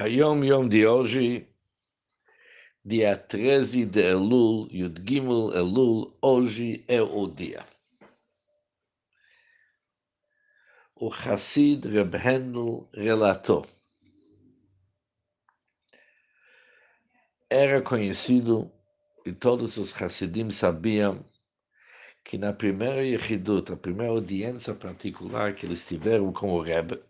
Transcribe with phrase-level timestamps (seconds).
[0.00, 1.46] Hayom Yom de hoje,
[2.82, 7.62] dia 13 de Elul, Yud Gimel Elul, hoje é o dia.
[10.96, 13.66] O Hassid Reb Hendel relatou.
[17.50, 18.72] Era conhecido,
[19.26, 21.22] e todos os Hassidim sabiam,
[22.24, 27.02] que na primeira Yechidut, a primeira audiência particular que eles tiveram com o Rebbe,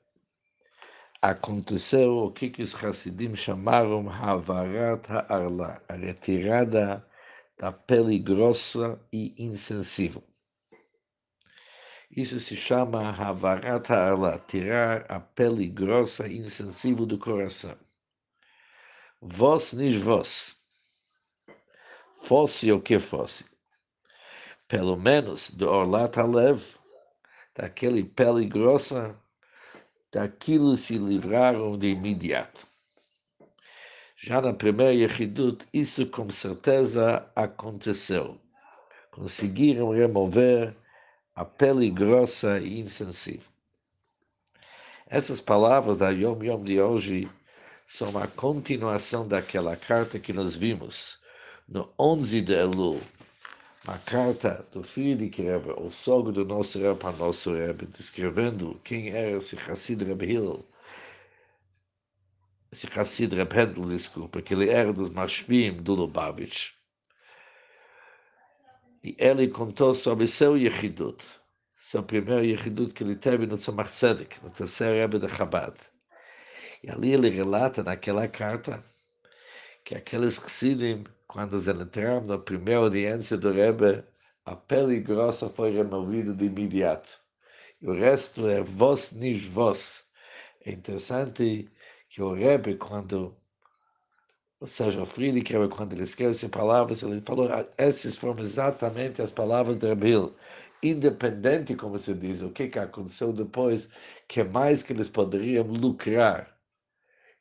[1.23, 7.07] aconteceu o que, os Hassidim chamaram Havarat Ha'arla, a retirada
[7.59, 10.25] da pele grossa e insensível.
[12.11, 17.77] Isso se chama Havarat Ha'arla, tirar a pele grossa e insensível do coração.
[19.21, 20.57] Vos nis vos.
[22.23, 23.45] Fosse o que fosse.
[24.67, 26.63] Pelo menos do Orlat Alev,
[27.55, 29.19] daquele pele grossa
[30.13, 32.67] daquilo se livraram de imediato.
[34.17, 38.39] Já na primeira Yechidut, isso com certeza aconteceu.
[39.11, 40.77] Conseguiram remover
[41.35, 43.49] a pele grossa e insensível.
[45.07, 47.31] Essas palavras da Yom Yom de hoje
[47.87, 51.19] são a continuação daquela carta que nós vimos
[51.67, 53.01] no 11 de Elul,
[53.87, 58.79] a carta do filho de Rebbe, o sogro do nosso Rebbe para nosso Rebbe, descrevendo
[58.85, 60.65] quem era esse Hassid Rebbe Hillel,
[62.71, 66.73] esse Hassid Rebbe Hendel, desculpa, que ele era dos Mashvim do Lubavitch.
[69.03, 71.25] E ele contou sobre seu Yechidut,
[71.75, 75.75] seu primeiro Yechidut que ele teve no Tzemach Tzedek, no terceiro Rebbe de Chabad.
[76.83, 78.85] E ali ele relata naquela carta
[79.91, 84.05] que aqueles Chassidim quando eles entraram na primeira audiência do Rebbe,
[84.45, 87.19] a pele grossa foi removida de imediato.
[87.83, 90.05] E o resto é vos nis vos.
[90.65, 91.69] É interessante
[92.09, 93.37] que o Rebbe, quando,
[94.61, 94.67] o
[95.05, 99.89] Friedrich Rebbe, quando ele essas palavras, ele falou, ah, essas foram exatamente as palavras de
[99.89, 100.33] Rebbe
[100.85, 103.89] Independente, como se diz, o que, que aconteceu depois,
[104.29, 106.60] que mais que eles poderiam lucrar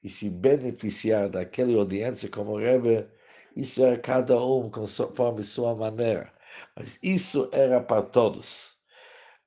[0.04, 3.08] e se beneficiar daquela audiência como Rebbe,
[3.56, 6.32] isso era cada um conforme sua maneira.
[6.76, 8.78] Mas isso era para todos.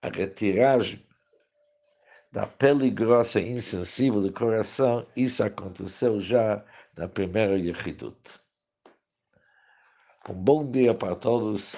[0.03, 1.05] A retiragem
[2.33, 6.65] da pele grossa e insensível do coração, isso aconteceu já
[6.97, 8.17] na primeira Yechidut.
[10.29, 11.77] Um bom dia para todos,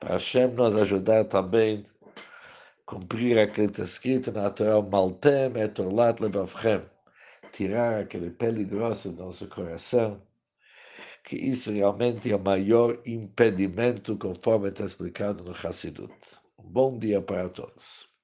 [0.00, 5.78] para Hashem nos ajudar também a cumprir aquele que está escrito na Torá, Maltem et
[5.78, 6.82] orlat lebavchem,
[7.56, 10.20] tirar aquele pele grossa do nosso coração,
[11.24, 16.12] que isso realmente é o maior impedimento, conforme está explicado no Hassidut.
[16.58, 18.15] Um bom dia para todos.